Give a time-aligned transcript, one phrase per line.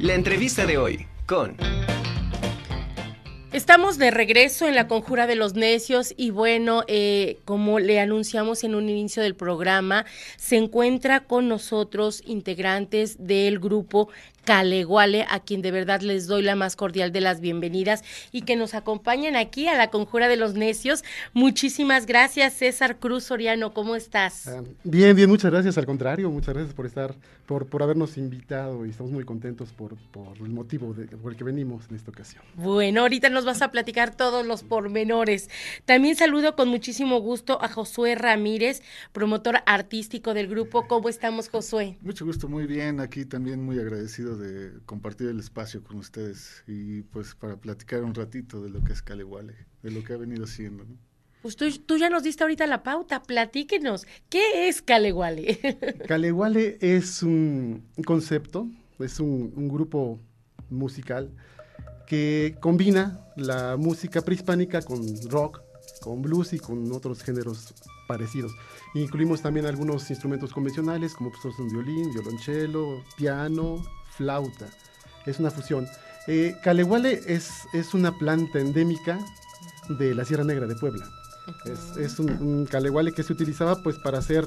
[0.00, 1.58] La entrevista de hoy con...
[3.52, 8.64] Estamos de regreso en la conjura de los necios y bueno, eh, como le anunciamos
[8.64, 14.08] en un inicio del programa, se encuentra con nosotros integrantes del grupo
[14.44, 18.02] Caleguale, a quien de verdad les doy la más cordial de las bienvenidas
[18.32, 21.04] y que nos acompañan aquí a la Conjura de los Necios.
[21.32, 24.48] Muchísimas gracias, César Cruz Soriano, ¿cómo estás?
[24.48, 27.14] Ah, bien, bien, muchas gracias, al contrario, muchas gracias por estar,
[27.46, 31.38] por, por habernos invitado y estamos muy contentos por, por el motivo de, por el
[31.38, 32.42] que venimos en esta ocasión.
[32.54, 35.50] Bueno, ahorita nos vas a platicar todos los pormenores.
[35.84, 38.82] También saludo con muchísimo gusto a Josué Ramírez,
[39.12, 40.86] promotor artístico del grupo.
[40.86, 41.98] ¿Cómo estamos, Josué?
[42.00, 47.02] Mucho gusto, muy bien, aquí también muy agradecido de compartir el espacio con ustedes y
[47.02, 50.46] pues para platicar un ratito de lo que es Caleguale, de lo que ha venido
[50.46, 50.86] siendo.
[51.42, 55.58] Pues tú, ya nos diste ahorita la pauta, platíquenos, ¿qué es Caleguale?
[56.06, 60.20] Caleguale es un concepto, es un, un grupo
[60.68, 61.30] musical
[62.06, 65.00] que combina la música prehispánica con
[65.30, 65.62] rock,
[66.02, 67.72] con blues y con otros géneros
[68.06, 68.52] parecidos.
[68.94, 73.82] Incluimos también algunos instrumentos convencionales como pues, son violín, violonchelo, piano,
[74.20, 74.66] flauta.
[75.24, 75.88] Es una fusión.
[76.26, 76.54] Eh,
[77.26, 79.18] es, es una planta endémica
[79.88, 81.08] de la Sierra Negra de Puebla.
[81.98, 84.46] Es, un, caleguale que se utilizaba pues para hacer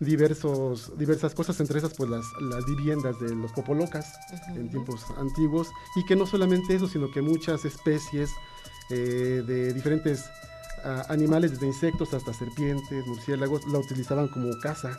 [0.00, 4.14] diversos, diversas cosas, entre esas pues las, las viviendas de los popolocas
[4.56, 8.30] en tiempos antiguos y que no solamente eso, sino que muchas especies
[8.90, 10.24] eh, de diferentes
[10.82, 14.96] ah, animales, desde insectos hasta serpientes, murciélagos, la utilizaban como casa.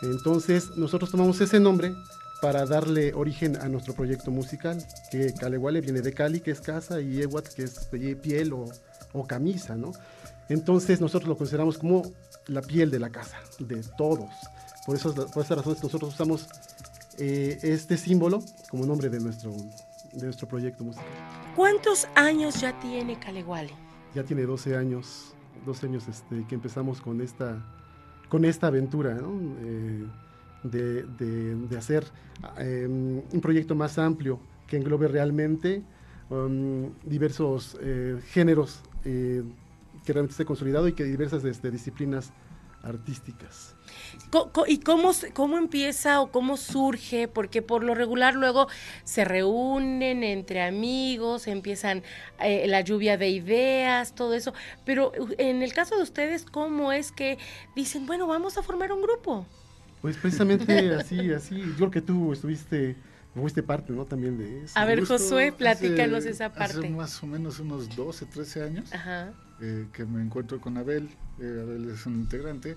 [0.00, 1.94] Entonces nosotros tomamos ese nombre
[2.40, 4.78] para darle origen a nuestro proyecto musical,
[5.10, 7.88] que Caleguale viene de Cali, que es casa, y Ewat, que es
[8.22, 8.66] piel o,
[9.26, 9.92] camisa, ¿no?
[10.48, 12.02] Entonces nosotros lo consideramos como
[12.46, 14.30] la piel de la casa, de todos.
[14.84, 16.46] Por, eso, por esa razón nosotros usamos
[17.18, 19.52] eh, este símbolo como nombre de nuestro,
[20.12, 21.08] de nuestro proyecto musical.
[21.56, 23.72] ¿Cuántos años ya tiene Caleguale?
[24.14, 25.34] Ya tiene 12 años,
[25.64, 27.64] 12 años este, que empezamos con esta,
[28.28, 29.56] con esta aventura, ¿no?
[29.60, 30.06] Eh,
[30.70, 32.04] de, hacer
[32.58, 35.82] em, un proyecto más amplio que englobe realmente
[36.30, 39.42] um, diversos eh, géneros eh,
[40.04, 42.32] que realmente esté consolidado y que diversas este, disciplinas
[42.82, 43.74] artísticas.
[44.66, 47.28] ¿Y cómo, cómo empieza o cómo surge?
[47.28, 48.68] Porque por lo regular luego
[49.04, 52.02] se reúnen entre amigos, empiezan
[52.40, 54.52] eh, la lluvia de ideas, todo eso.
[54.84, 57.38] Pero en el caso de ustedes, ¿cómo es que
[57.74, 59.46] dicen, bueno, vamos a formar un grupo?
[60.00, 61.56] Pues precisamente así, así.
[61.56, 62.96] Yo creo que tú estuviste,
[63.34, 64.04] fuiste parte, ¿no?
[64.04, 64.78] También de eso.
[64.78, 66.78] A ver, Josué, platícanos esa parte.
[66.78, 68.90] Hace más o menos unos 12, 13 años
[69.60, 71.08] eh, que me encuentro con Abel.
[71.40, 72.76] Eh, Abel es un integrante.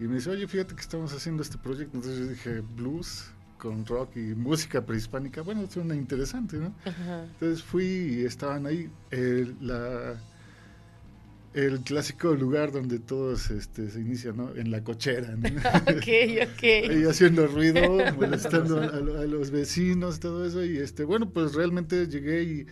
[0.00, 1.96] Y me dice, oye, fíjate que estamos haciendo este proyecto.
[1.96, 5.42] Entonces yo dije, blues con rock y música prehispánica.
[5.42, 6.72] Bueno, suena interesante, ¿no?
[6.84, 8.90] Entonces fui y estaban ahí.
[9.10, 10.14] Eh, la
[11.54, 14.54] el clásico lugar donde todos este, se inician, ¿no?
[14.54, 15.48] En la cochera, ¿no?
[15.82, 16.62] ok, ok.
[17.00, 17.80] y haciendo ruido,
[18.16, 20.64] molestando a, los vecinos, todo eso.
[20.64, 22.66] Y este, bueno, pues realmente llegué y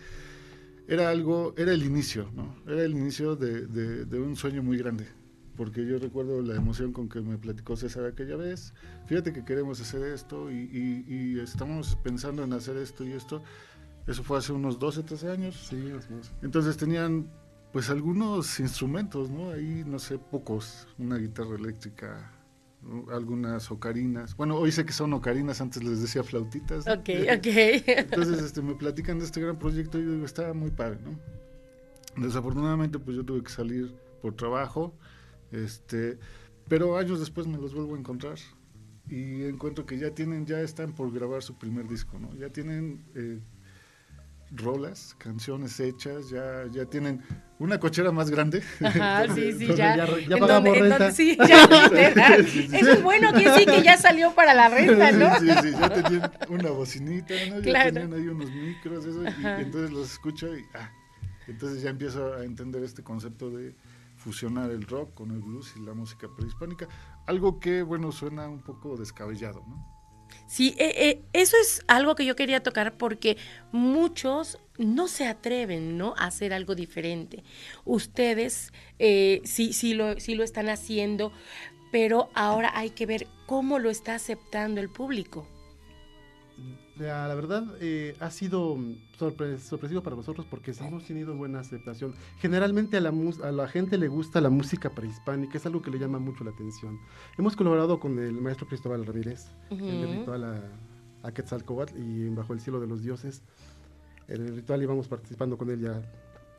[0.87, 2.55] era algo, era el inicio, ¿no?
[2.65, 5.05] Era el inicio de, de, un sueño muy grande.
[5.55, 8.75] Porque yo recuerdo la emoción con que me platicó César aquella vez.
[9.07, 13.41] Fíjate que queremos hacer esto y, y, estamos pensando en hacer esto y esto.
[14.05, 15.67] Eso fue hace unos 12, 13 años.
[15.67, 15.91] Sí,
[16.43, 17.27] Entonces tenían
[17.71, 19.51] pues algunos instrumentos, ¿no?
[19.51, 22.31] Ahí, no sé, pocos, una guitarra eléctrica,
[23.11, 24.35] algunas ocarinas.
[24.35, 26.87] Bueno, hoy sé que son ocarinas, antes les decía flautitas.
[26.87, 27.47] Ok, ok.
[27.87, 31.19] Entonces, este, me platican de este gran proyecto y yo digo, está muy padre, ¿no?
[32.21, 34.93] Desafortunadamente, pues yo tuve que salir por trabajo,
[35.51, 36.17] este,
[36.67, 38.37] pero años después me los vuelvo a encontrar
[39.09, 42.33] y encuentro que ya tienen, ya están por grabar su primer disco, ¿no?
[42.35, 43.39] Ya tienen eh,
[44.51, 47.21] rolas, canciones hechas, ya, ya tienen
[47.59, 48.61] una cochera más grande.
[48.83, 50.07] Ajá, sí, sí, ya.
[50.27, 51.11] Ya, pagamos renta.
[51.11, 55.39] sí, ya, Eso es bueno, que sí que ya salió para la renta, ¿no?
[55.39, 57.59] Sí, sí, ya tenían una bocinita, ¿no?
[57.59, 60.91] Ya tenían ahí unos micros, eso, y, entonces los escucho y, ah,
[61.47, 63.75] entonces ya empiezo a entender este concepto de
[64.15, 66.87] fusionar el rock con el blues y la música prehispánica,
[67.25, 69.96] algo que, bueno, suena un poco descabellado, ¿no?
[70.47, 73.37] Sí, eh, eh, eso es algo que yo quería tocar porque
[73.73, 76.13] muchos no se atreven, ¿no?
[76.17, 77.43] A hacer algo diferente.
[77.83, 81.33] Ustedes eh, sí, sí, lo, sí lo están haciendo,
[81.91, 85.47] pero ahora hay que ver cómo lo está aceptando el público
[86.97, 88.77] la, verdad eh, ha sido
[89.17, 92.15] sorpresivo para nosotros porque sí hemos tenido buena aceptación.
[92.39, 93.13] Generalmente a la,
[93.43, 96.51] a la gente le gusta la música prehispánica, es algo que le llama mucho la
[96.51, 96.99] atención.
[97.37, 102.79] Hemos colaborado con el maestro Cristóbal Ramírez, uh a, a Quetzalcoatl y Bajo el Cielo
[102.79, 103.43] de los Dioses.
[104.27, 106.01] En el ritual íbamos participando con él ya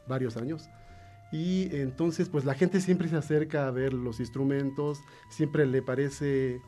[0.06, 0.68] varios años.
[1.30, 6.62] Y entonces, pues la gente siempre se acerca a ver los instrumentos, siempre le parece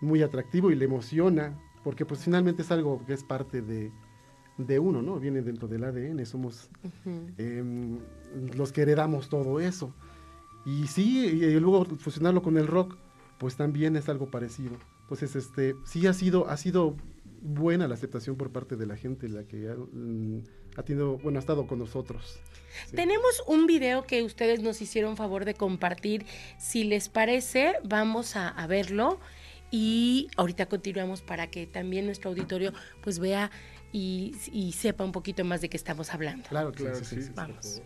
[0.00, 3.92] muy atractivo y le emociona, porque pues finalmente es algo que es parte de,
[4.56, 5.20] de uno, ¿no?
[5.20, 6.70] Viene dentro del ADN, somos
[7.38, 8.00] em,
[8.56, 9.94] los que heredamos todo eso.
[10.64, 12.96] Y sí, y luego fusionarlo con el rock,
[13.38, 14.76] pues también es algo parecido.
[15.02, 16.96] Entonces, este, sí ha sido, ha sido
[17.42, 20.42] buena la aceptación por parte de la gente, la que ha, mm,
[20.84, 22.40] tenido, bueno, ha estado con nosotros.
[22.94, 26.24] Tenemos un video que ustedes nos hicieron favor de compartir.
[26.58, 29.20] Si les parece, vamos a, a verlo
[29.74, 32.72] y ahorita continuamos para que también nuestro auditorio
[33.02, 33.50] pues vea
[33.90, 36.48] y, y, sepa un poquito más de qué estamos hablando.
[36.48, 37.20] Claro, claro, sí.
[37.20, 37.82] sí, Vamos.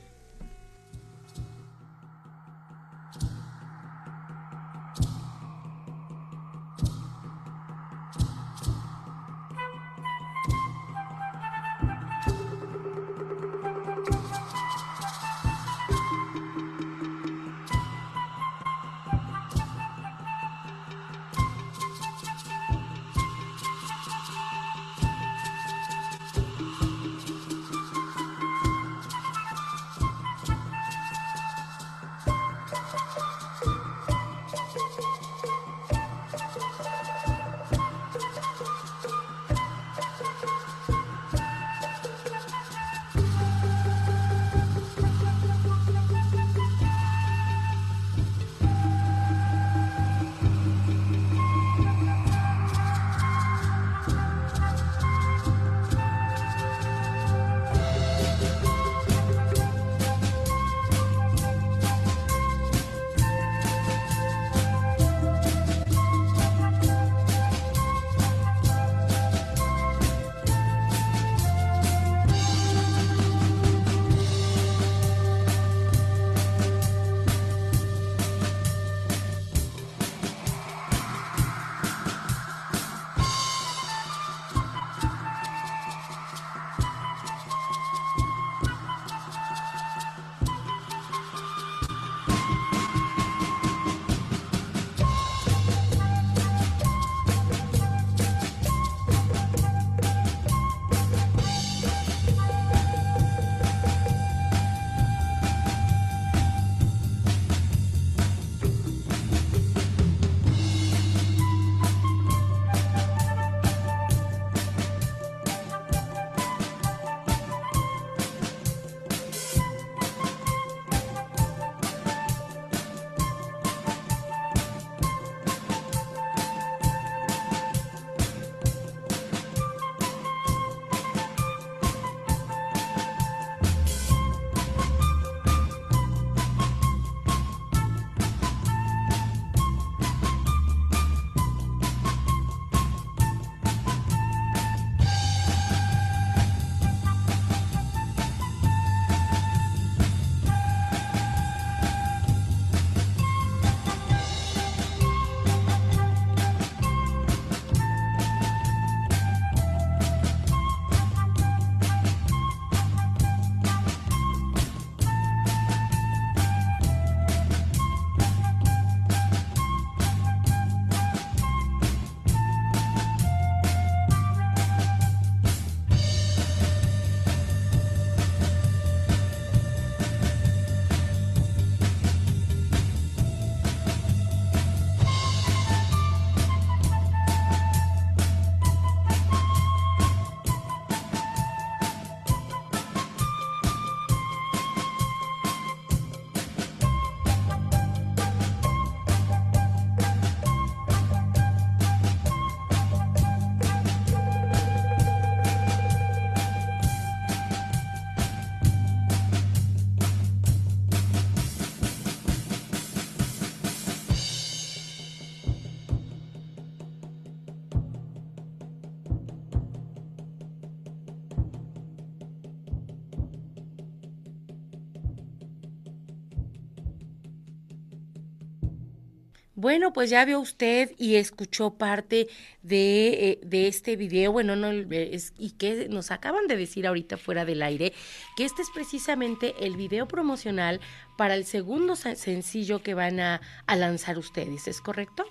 [229.61, 232.29] Bueno, pues ya vio usted y escuchó parte
[232.63, 237.17] de, eh, de este video, bueno, no, es, y que nos acaban de decir ahorita
[237.17, 237.93] fuera del aire,
[238.37, 240.79] que este es precisamente el video promocional
[241.17, 245.25] para el segundo sencillo que van a, a lanzar ustedes, ¿es correcto?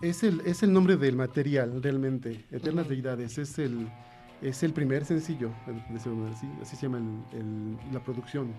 [0.00, 2.46] Es el, es el nombre del material, realmente.
[2.50, 3.36] Eternas Deidades.
[3.36, 3.86] Es el,
[4.40, 5.52] es el primer sencillo,
[6.62, 7.02] así se llama
[7.92, 8.50] la producción.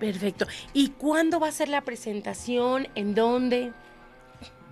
[0.00, 0.46] Perfecto.
[0.72, 2.88] ¿Y cuándo va a ser la presentación?
[2.94, 3.74] ¿En dónde?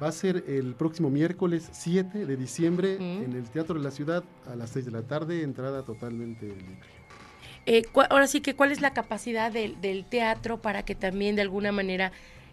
[0.02, 4.24] Va a ser el próximo miércoles 7 de diciembre en el Teatro de la Ciudad
[4.50, 6.76] a las 6 de la tarde, entrada totalmente libre.
[7.66, 11.42] Eh, ahora sí que, ¿cuál es la capacidad del, del teatro para que también de
[11.42, 12.10] alguna manera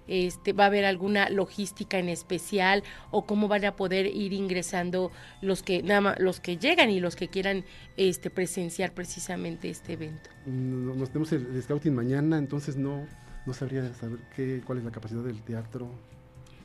[0.09, 5.11] este, va a haber alguna logística en especial o cómo van a poder ir ingresando
[5.41, 7.63] los que nada los que llegan y los que quieran
[7.95, 10.29] este presenciar precisamente este evento.
[10.47, 13.05] Nos tenemos el, scouting mañana, entonces no
[13.45, 15.91] no sabría saber qué cuál es la capacidad del teatro.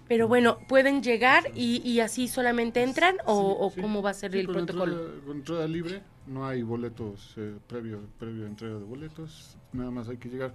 [0.09, 5.23] Pero bueno, ¿pueden llegar y, así solamente entran o, cómo va a ser el protocolo?
[5.27, 10.19] con entrada libre, no hay boletos eh, previo, previo entrega de boletos, nada más hay
[10.19, 10.55] que llegar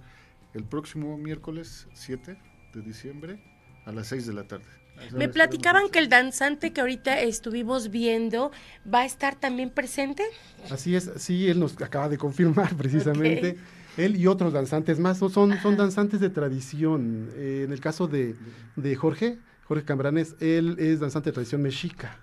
[0.54, 2.36] el próximo miércoles 7
[2.74, 3.42] de diciembre
[3.86, 4.66] a las 6 de la tarde.
[5.12, 8.52] Me platicaban que el danzante que ahorita estuvimos viendo
[8.92, 10.24] va a estar también presente.
[10.70, 13.56] Así es, sí, él nos acaba de confirmar precisamente.
[14.04, 15.30] Él y otros danzantes más son,
[15.62, 17.30] son danzantes de tradición.
[17.34, 18.34] Eh, en el caso de,
[18.76, 22.18] de Jorge, Jorge Cambranes, él es danzante de tradición mexica.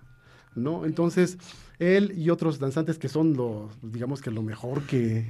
[0.57, 0.86] ¿no?
[0.86, 1.38] Entonces,
[1.79, 5.25] él y otros danzantes que son lo, digamos que lo mejor que,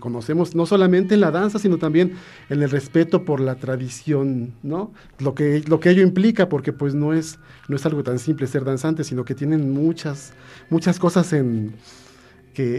[0.00, 2.14] conocemos, no solamente en la danza, sino también
[2.48, 4.92] en el respeto por la tradición, ¿no?
[5.18, 8.46] Lo que, lo que ello implica, porque pues no es, no es algo tan simple
[8.46, 10.32] ser danzante, sino que tienen muchas,
[10.70, 11.74] muchas cosas en,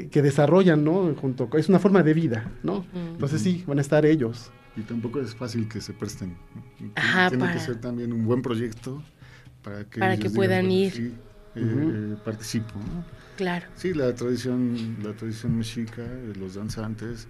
[0.10, 1.14] que, desarrollan, ¿no?
[1.16, 2.86] Junto, es una forma de vida, ¿no?
[2.94, 4.52] Entonces sí, van a estar ellos.
[4.76, 6.36] Y tampoco es fácil que se presten.
[7.30, 9.02] Tiene que ser también un buen proyecto
[9.64, 11.14] para que, para que puedan ir.
[11.56, 12.74] Eh, participo.
[13.38, 13.66] Claro.
[13.76, 17.28] Sí, la tradición, la tradición mexica, eh, los danzantes,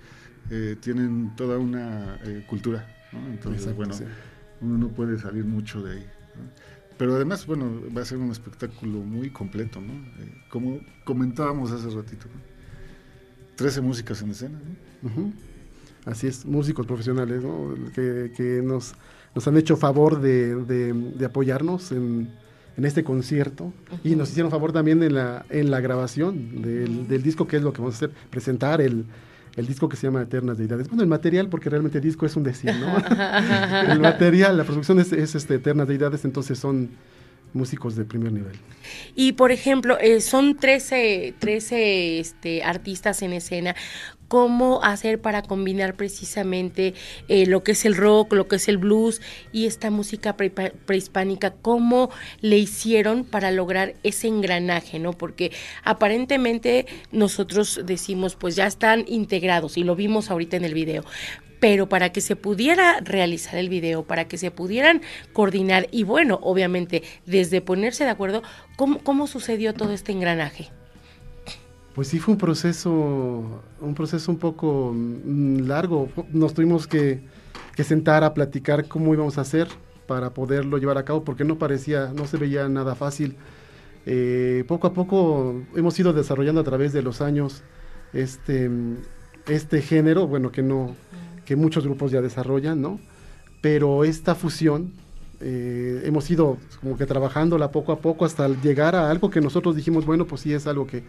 [0.50, 2.86] eh, tienen toda una cultura,
[3.32, 3.96] Entonces, bueno,
[4.62, 6.06] uno no puede salir mucho de ahí.
[7.00, 9.94] Pero además, bueno, va a ser un espectáculo muy completo, ¿no?
[10.50, 12.28] como comentábamos hace ratito,
[13.56, 14.60] Trece músicas en escena,
[16.06, 17.42] Así es, músicos profesionales,
[17.96, 18.94] Que, nos,
[19.34, 22.30] nos han hecho favor de apoyarnos en
[22.80, 23.74] en este concierto.
[24.04, 27.74] Y nos hicieron favor también en la, en la grabación del, disco, que es lo
[27.74, 29.06] que vamos a hacer, presentar el,
[29.68, 30.88] disco que se llama Eternas Deidades.
[30.88, 32.98] Bueno, el material, porque realmente el disco es un decir, ¿no?
[33.92, 36.90] el material, la producción es, este, Eternas Deidades, entonces son
[37.54, 38.54] músicos de primer nivel.
[39.16, 43.76] Y por ejemplo, eh, son 13, 13 este, artistas en escena
[44.30, 46.94] cómo hacer para combinar precisamente
[47.28, 49.22] eh, lo que es el rock, lo que es el blues
[49.52, 55.14] y esta música prehispánica, cómo le hicieron para lograr ese engranaje, ¿no?
[55.14, 55.52] Porque
[55.84, 61.04] aparentemente nosotros decimos, pues ya están integrados y lo vimos ahorita en el video,
[61.60, 65.02] pero para que se pudiera realizar el video, para que se pudieran
[65.34, 68.44] coordinar y bueno, obviamente desde ponerse de acuerdo,
[68.78, 70.70] ¿cómo, cómo sucedió todo este engranaje?
[72.00, 76.08] Pues sí fue un proceso, un proceso un poco mm, largo.
[76.32, 77.20] Nos tuvimos que,
[77.84, 79.68] sentar a platicar cómo íbamos a hacer
[80.08, 83.36] para poderlo llevar a cabo, porque no parecía, no se veía nada fácil.
[84.06, 87.64] Eh, poco a poco hemos ido desarrollando a través de los años
[88.14, 88.70] este,
[89.50, 90.96] este género, bueno, que no,
[91.44, 92.98] que muchos grupos ya desarrollan, ¿no?
[93.60, 94.94] Pero esta fusión
[95.42, 99.76] eh, hemos ido como que trabajándola poco a poco hasta llegar a algo que nosotros
[99.76, 101.04] dijimos, bueno, pues sí es algo que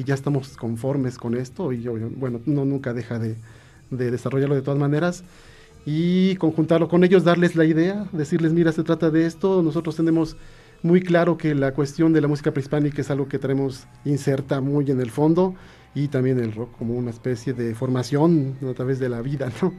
[0.00, 3.36] que ya estamos conformes con esto y bueno, no nunca deja de,
[3.90, 5.24] desarrollarlo de todas maneras
[5.84, 10.36] y conjuntarlo con ellos, darles la idea, decirles, mira, se trata de esto, nosotros tenemos
[10.82, 14.90] muy claro que la cuestión de la música prehispánica es algo que tenemos inserta muy
[14.90, 15.54] en el fondo
[15.94, 19.74] y también el rock como una especie de formación a través de la vida, ¿no?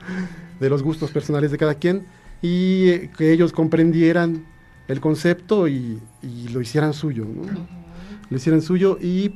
[0.60, 2.06] de los gustos personales de cada quien
[2.44, 4.46] y eh, que ellos comprendieran
[4.88, 6.00] el concepto y,
[6.51, 7.25] lo hicieran suyo,
[8.30, 9.32] lo hicieran suyo y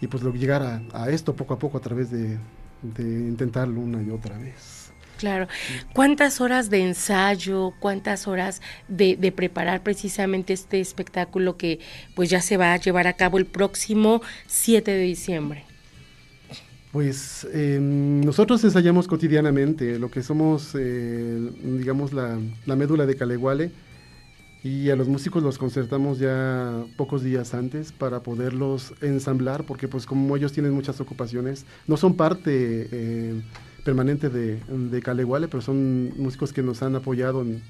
[0.00, 2.38] y pues lo llegar a, esto poco a poco a través de,
[2.82, 4.92] intentarlo una y otra vez.
[5.18, 5.48] Claro.
[5.92, 11.78] ¿Cuántas horas de ensayo, cuántas horas de, preparar precisamente este espectáculo que
[12.14, 15.64] pues ya se va a llevar a cabo el próximo 7 de diciembre?
[16.90, 23.70] Pues em, nosotros ensayamos cotidianamente, lo que somos, eh, digamos, la, la médula de Caleguale
[24.62, 30.04] y a los músicos los concertamos ya pocos días antes para poderlos ensamblar, porque pues
[30.04, 33.40] como ellos tienen muchas ocupaciones, no son parte eh,
[33.84, 37.62] permanente de, de Caleguale, pero son músicos que nos han apoyado en,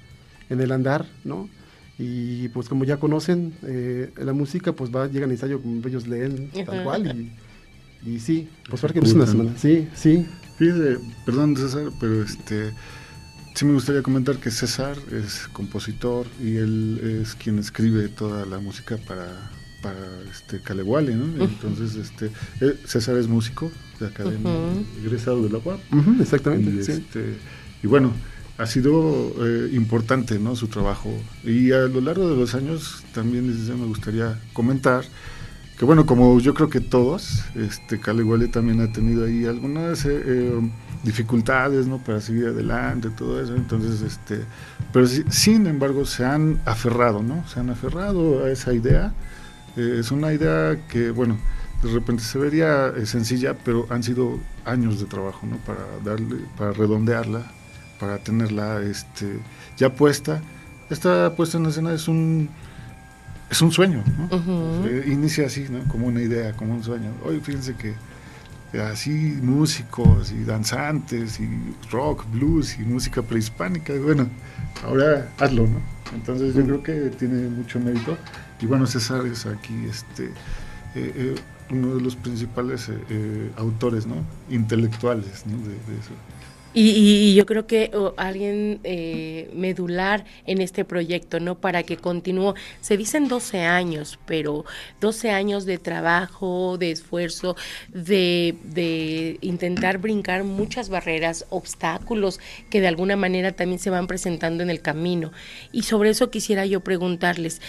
[0.49, 1.49] el andar, ¿no?
[1.97, 6.09] Y pues como ya conocen eh, la música, pues va, llegan a ensayo, como ellos
[6.09, 7.31] leen, tal cual,
[8.05, 10.27] y, y sí, pues que es una semana, sí, sí.
[10.57, 12.73] Fíjese, perdón César, pero este
[13.61, 18.59] sí me gustaría comentar que César es compositor y él es quien escribe toda la
[18.59, 19.51] música para,
[19.83, 19.99] para
[20.31, 21.45] este Caleguale, ¿no?
[21.45, 22.31] Entonces, este,
[22.63, 24.51] eh, César es músico de academia,
[25.05, 25.79] egresado de la UAP.
[26.23, 26.71] exactamente.
[26.71, 27.35] Y, este,
[27.83, 28.15] y bueno,
[28.57, 30.57] ha sido eh, importante, ¿no?
[30.57, 31.13] Su trabajo.
[31.45, 35.05] Y a lo largo de los años también me gustaría comentar
[35.81, 40.53] que bueno, como yo creo que todos, este Caleguale también ha tenido ahí algunas eh,
[41.03, 41.99] dificultades, ¿no?
[41.99, 43.55] Para seguir adelante, todo eso.
[43.55, 44.41] Entonces, este,
[44.93, 47.47] pero sin embargo se han aferrado, ¿no?
[47.49, 49.13] Se han aferrado a esa idea.
[49.77, 51.39] Eh, es una idea que, bueno,
[51.83, 55.57] de repente se vería eh, sencilla, pero han sido años de trabajo, ¿no?
[55.59, 57.43] Para darle, para redondearla,
[57.99, 59.41] para tenerla, este,
[59.77, 60.41] ya puesta.
[60.91, 62.51] Esta puesta en escena es un
[63.51, 64.87] es un sueño, ¿no?
[64.87, 65.81] Eh, inicia así, ¿no?
[65.89, 67.11] Como una idea, como un sueño.
[67.25, 67.95] Hoy fíjense que
[68.79, 69.11] así
[69.43, 71.49] músicos y danzantes y
[71.91, 74.29] rock, blues y música prehispánica, bueno,
[74.85, 75.81] ahora hazlo, ¿no?
[76.15, 78.17] Entonces yo creo que tiene mucho mérito.
[78.61, 80.33] Y bueno, César es aquí este, eh,
[80.95, 81.35] eh,
[81.71, 82.91] uno de los principales
[83.57, 84.17] autores, ¿no?
[84.51, 85.57] Intelectuales, ¿no?
[85.57, 86.13] de eso.
[86.73, 91.57] Y, yo creo que alguien eh, medular en este proyecto, ¿no?
[91.57, 92.55] Para que continúe.
[92.81, 94.65] Se dicen 12 años, pero
[95.01, 97.57] 12 años de trabajo, de esfuerzo,
[97.89, 102.39] de, de intentar brincar muchas barreras, obstáculos
[102.71, 105.33] que de alguna manera también se van presentando en el camino.
[105.73, 107.61] Y sobre eso quisiera yo preguntarles,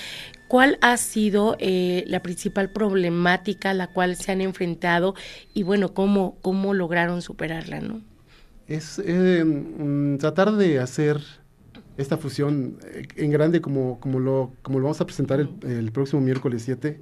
[0.51, 5.15] ¿Cuál ha sido eh, la principal problemática a la cual se han enfrentado
[5.53, 8.01] y bueno, cómo, cómo lograron superarla, ¿no?
[8.75, 11.21] Es eh, mm, tratar de hacer
[11.97, 16.21] esta fusión eh, en grande como, como, lo, como lo vamos a presentar el, próximo
[16.21, 16.99] miércoles 7,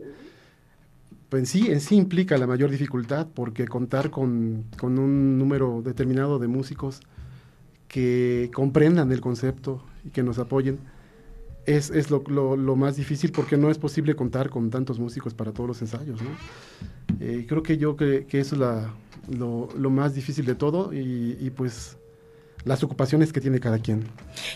[1.30, 5.82] pues en sí, en sí implica la mayor dificultad porque contar con, con un número
[5.84, 7.02] determinado de músicos
[7.88, 10.80] que comprendan el concepto y que nos apoyen
[11.78, 15.52] es, es lo, lo, más difícil porque no es posible contar con tantos músicos para
[15.52, 16.20] todos los ensayos.
[16.22, 16.30] ¿no?
[17.20, 18.94] Eh, creo que yo que, que eso es la,
[19.30, 21.98] lo, lo, más difícil de todo y, y, pues
[22.66, 24.04] las ocupaciones que tiene cada quien.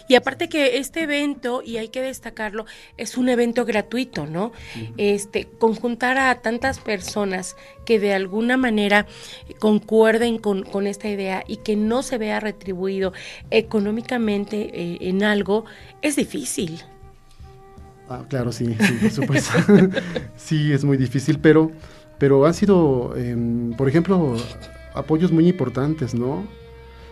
[0.10, 2.65] Y aparte que este evento, y hay que destacarlo,
[2.97, 4.52] es un evento gratuito, ¿no?
[4.97, 9.08] Este, conjuntar a tantas personas que de alguna manera
[9.60, 13.13] concuerden con, con esta idea y que no se vea retribuido
[13.52, 15.65] económicamente eh, en algo,
[16.02, 16.84] es difícil.
[18.13, 19.54] Ah, claro, sí, sí, por supuesto.
[20.36, 21.71] sí, es muy difícil, pero
[22.17, 24.36] pero han sido, em, por ejemplo,
[24.93, 26.45] apoyos muy importantes, ¿no?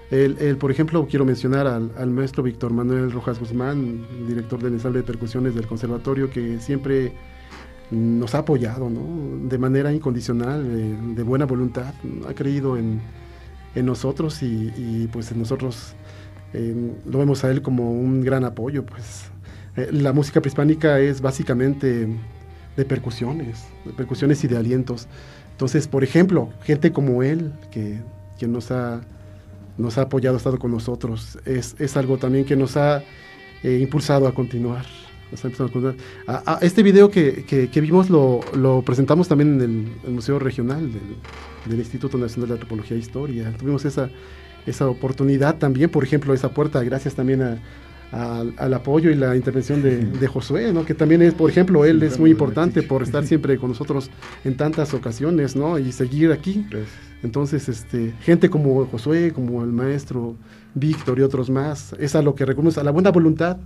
[0.09, 5.05] El, por ejemplo, quiero mencionar al, maestro Víctor Manuel Rojas Guzmán, director del ensamble de
[5.05, 7.13] percusiones del conservatorio, que siempre
[7.91, 9.47] nos ha apoyado, ¿no?
[9.47, 11.93] De manera incondicional, de, buena voluntad,
[12.27, 13.01] ha creído en,
[13.75, 15.93] nosotros y, pues nosotros
[16.51, 19.30] em, lo vemos a él como un gran apoyo, pues.
[19.81, 22.07] Eh, la música prehispánica es básicamente
[22.77, 25.07] de percusiones, de percusiones y de alientos.
[25.51, 27.99] Entonces, por ejemplo, gente como él, que,
[28.39, 29.01] que nos, ha,
[29.77, 33.03] nos ha apoyado, ha estado con nosotros, es, es algo también que nos ha
[33.63, 34.85] eh, impulsado a continuar.
[36.27, 41.01] A, este video que, que, vimos lo, presentamos también en el, Museo Regional del,
[41.67, 43.53] del, Instituto Nacional de Antropología e Historia.
[43.57, 44.09] Tuvimos esa,
[44.65, 47.61] esa oportunidad también, por ejemplo, esa puerta, gracias también a,
[48.11, 50.85] al, apoyo y la intervención de, Josué, ¿no?
[50.85, 54.09] que también es, por ejemplo, él es muy importante por estar siempre con nosotros
[54.43, 55.79] en tantas ocasiones ¿no?
[55.79, 56.65] y seguir aquí.
[57.23, 60.35] Entonces, este, gente como Josué, como el maestro
[60.73, 63.57] Víctor y otros más, es a lo que reconoce, a la buena voluntad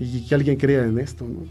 [0.00, 1.26] y que alguien crea en esto.
[1.26, 1.46] ¿no?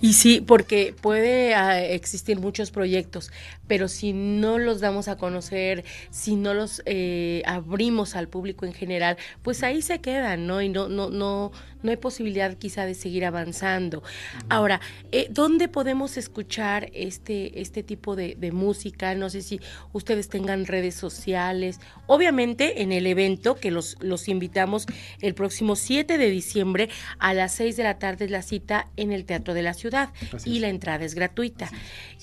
[0.00, 3.30] Y sí, porque puede ah, existir muchos proyectos,
[3.66, 8.72] pero si no los damos a conocer, si no los eh, abrimos al público en
[8.72, 10.62] general, pues ahí se quedan, ¿no?
[10.62, 11.50] Y no, no, no,
[11.82, 14.02] no hay posibilidad quizá de seguir avanzando.
[14.48, 14.80] Ahora,
[15.12, 19.14] eh, ¿dónde podemos escuchar este, este tipo de, música?
[19.14, 19.60] No sé si
[19.92, 21.80] ustedes tengan redes sociales.
[22.06, 24.86] Obviamente en el evento que los, los invitamos
[25.20, 29.12] el próximo 7 de diciembre a las 6 de la tarde es la cita en
[29.12, 30.10] el Teatro de la Ciudad
[30.44, 31.70] y la entrada es gratuita.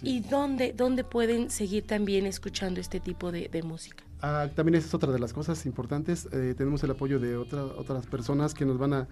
[0.03, 4.03] ¿Y dónde, dónde pueden seguir también escuchando este tipo de, música?
[4.21, 6.27] Ah, también esa es otra de las cosas importantes.
[6.31, 9.07] Eh, tenemos el apoyo de otras personas que nos van a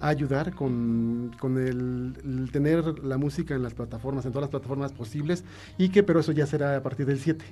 [0.00, 5.44] ayudar con, el, tener la música en las plataformas, en todas las plataformas posibles,
[5.76, 7.44] y que, pero eso ya será a partir del 7.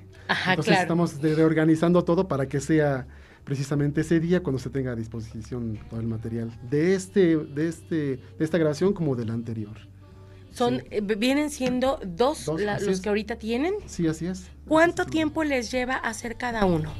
[0.49, 3.07] Entonces estamos reorganizando todo para que sea
[3.49, 7.97] precisamente ese día cuando se tenga a disposición todo el material de este, de este,
[7.97, 9.75] de esta grabación como de la anterior.
[10.51, 13.73] Son, eh, vienen siendo dos, los que ahorita tienen.
[13.87, 14.51] Sí, así es.
[14.67, 16.93] ¿Cuánto tiempo les lleva hacer cada uno?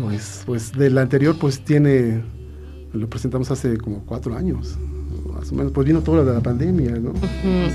[0.00, 2.22] Pues, pues del anterior pues tiene
[2.92, 4.78] lo presentamos hace como cuatro años,
[5.32, 7.12] más o menos, pues vino todo lo de la pandemia, ¿no?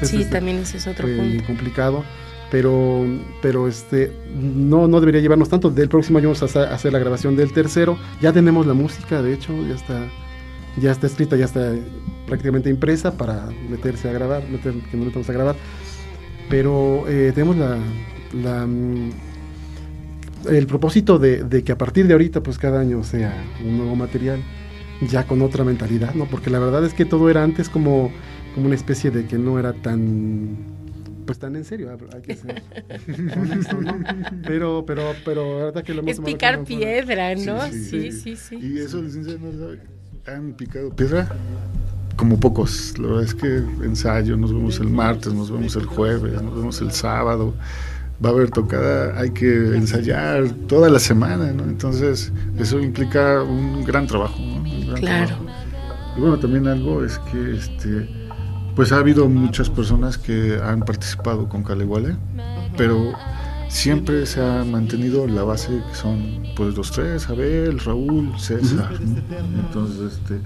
[0.02, 2.06] sí, este, también ese es otro fue complicado,
[2.52, 3.06] pero,
[3.42, 5.70] pero este, no, no debería llevarnos tanto.
[5.70, 9.34] Del próximo año vamos a hacer la grabación del tercero, ya tenemos la música, de
[9.34, 10.08] hecho, ya está,
[10.78, 11.74] ya está escrita, ya está
[12.28, 15.56] prácticamente impresa para meterse a grabar, meter, que nos metamos a grabar,
[16.50, 17.78] pero eh, tenemos la,
[18.34, 19.12] la mm,
[20.50, 24.40] el propósito de, que a partir de ahorita, pues cada año sea un nuevo material
[25.02, 26.26] ya con otra mentalidad, ¿no?
[26.26, 28.12] Porque la verdad es que todo era antes como,
[28.54, 30.58] como una especie de que no era tan
[31.26, 32.62] pues tan en serio, hay que ser
[33.38, 33.98] honesto, ¿no?
[34.46, 37.62] Pero, pero, pero la verdad que lo hemos Es picar piedra, ¿no?
[37.72, 39.76] Sí sí, sí Y eso, licenciado,
[40.28, 41.30] han picado piedra
[42.16, 42.98] como pocos.
[42.98, 46.82] La verdad es que ensayo, nos vemos el martes, nos vemos el jueves, nos vemos
[46.82, 47.54] el sábado.
[48.24, 51.64] Va a haber tocada, hay que ensayar toda la semana, ¿no?
[51.64, 54.94] Entonces, eso implica un gran trabajo, ¿no?
[54.96, 55.36] claro.
[56.16, 58.08] Y bueno, también algo es que este
[58.76, 62.16] pues ha habido muchas personas que han participado con Caleguale,
[62.78, 63.14] pero
[63.70, 68.94] siempre se ha mantenido la base que son pues los tres, Abel, Raúl, César.
[69.66, 70.40] Entonces, este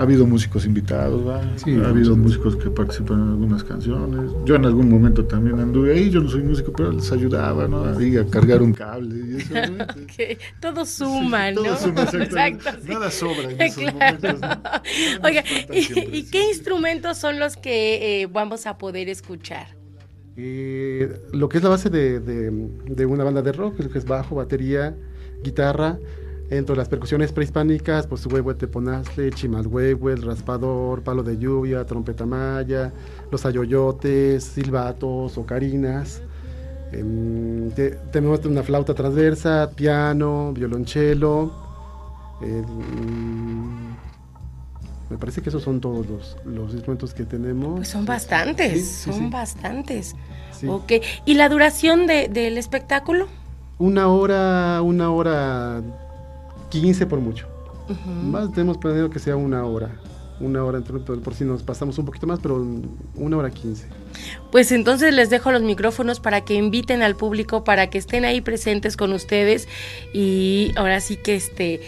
[0.00, 4.30] ha habido músicos invitados, ha habido músicos que participan en algunas canciones.
[4.46, 7.84] Yo en algún momento también anduve ahí, yo no soy músico, pero les ayudaba, ¿no?
[7.84, 9.54] Ahí a cargar un cable y eso.
[10.60, 11.62] Todo suma, ¿no?
[11.62, 12.70] Todo suma, exacto.
[12.88, 14.36] Nada sobra en esos momentos.
[15.22, 19.66] Oiga, ¿y, qué instrumentos son los que eh, vamos a poder escuchar?
[20.38, 22.50] Eh, lo que es la base de, de,
[22.86, 24.96] de una banda de rock, que es bajo, batería,
[25.42, 25.98] guitarra,
[26.50, 32.92] entre las percusiones prehispánicas, pues huevo teponazle, chimalhuehue, el raspador, palo de lluvia, trompeta maya,
[33.30, 36.22] los ayoyotes, silbatos, ocarinas.
[36.92, 37.70] Em,
[38.10, 41.52] tenemos una flauta transversa, piano, violonchelo.
[42.40, 43.90] Mm,
[45.10, 47.76] me parece que esos son todos los, instrumentos que tenemos.
[47.76, 50.16] Pues son bastantes, son bastantes.
[50.66, 51.00] Okay.
[51.24, 53.28] ¿Y la duración del espectáculo?
[53.78, 55.80] Una hora, una hora
[56.70, 57.46] 15 por mucho.
[58.24, 59.90] Más tenemos planeado que sea una hora.
[60.38, 62.66] Una hora, entre, por si nos pasamos un poquito más, pero
[63.14, 63.86] una hora 15.
[64.50, 68.40] Pues entonces les dejo los micrófonos para que inviten al público, para que estén ahí
[68.40, 69.68] presentes con ustedes
[70.14, 71.80] y ahora sí que este,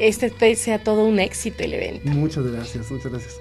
[0.00, 2.08] este sea todo un éxito el evento.
[2.08, 3.36] Muchas gracias, muchas gracias.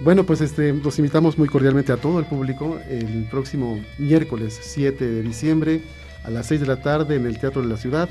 [0.00, 5.04] Bueno, pues este, los invitamos muy cordialmente a todo el público el próximo miércoles 7
[5.04, 5.80] de diciembre
[6.22, 8.08] a las 6 de la tarde en el Teatro de la Ciudad.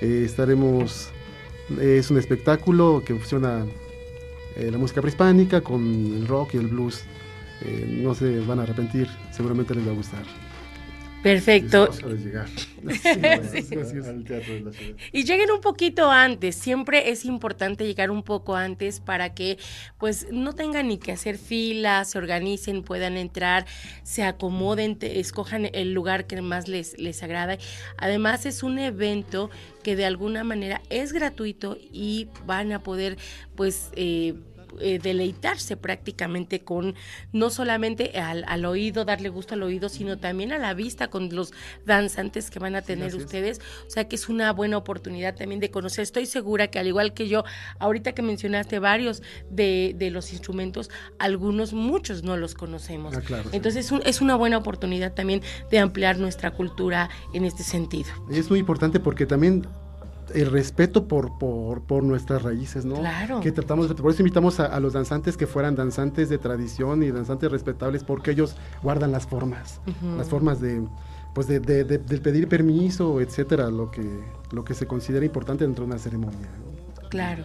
[0.00, 1.08] Eh, estaremos,
[1.80, 3.64] es un espectáculo que fusiona
[4.56, 7.04] eh, la música prehispánica con el rock y el blues.
[7.62, 10.22] Eh, no se van a arrepentir, seguramente les va a gustar.
[11.26, 11.90] Perfecto.
[15.12, 19.58] Y lleguen un poquito antes, siempre es importante llegar un poco antes para que
[19.98, 23.66] pues no tengan ni que hacer filas, se organicen, puedan entrar,
[24.04, 27.58] se acomoden, escojan el lugar que más les, les agrada.
[27.96, 29.50] Además es un evento
[29.82, 33.16] que de alguna manera es gratuito y van a poder
[33.56, 33.90] pues...
[33.96, 34.34] Eh,
[34.80, 36.94] eh, deleitarse prácticamente con
[37.32, 41.52] no solamente al, oído, darle gusto al oído, sino también a la vista con los
[41.84, 43.60] danzantes que van a tener ustedes.
[43.86, 46.02] O sea que es una buena oportunidad también de conocer.
[46.02, 47.44] Estoy segura que al igual que yo,
[47.78, 53.14] ahorita que mencionaste varios de, de los instrumentos, algunos, muchos no los conocemos.
[53.16, 58.08] Ah, Entonces es una buena oportunidad también de ampliar nuestra cultura en este sentido.
[58.30, 59.66] Es muy importante porque también
[60.34, 62.96] el respeto por, por, por, nuestras raíces, ¿no?
[62.96, 63.40] Claro.
[63.40, 67.50] Que tratamos por eso invitamos a, los danzantes que fueran danzantes de tradición y danzantes
[67.50, 69.80] respetables, porque ellos guardan las formas,
[70.16, 70.86] las formas de,
[71.34, 75.90] pues de, de, pedir permiso, etcétera, lo que, lo que se considera importante dentro de
[75.90, 76.48] una ceremonia.
[77.10, 77.44] Claro.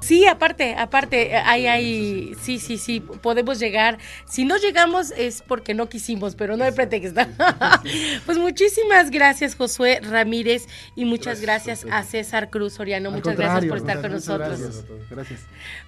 [0.00, 3.98] Sí, aparte, aparte, hay, hay, sí, sí, sí, podemos llegar.
[4.26, 7.20] Si no llegamos es porque no quisimos, pero no hay pretexto.
[8.26, 13.10] pues muchísimas gracias, Josué Ramírez, y muchas gracias, a César Cruz Soriano.
[13.10, 14.84] muchas gracias por estar con nosotros.
[15.10, 15.40] gracias.